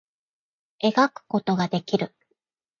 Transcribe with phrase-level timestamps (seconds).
[0.79, 2.11] 絵描くことができる